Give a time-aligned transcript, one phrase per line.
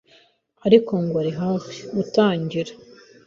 [0.65, 1.77] ariko ngo ari hafi.
[1.95, 2.71] gutangira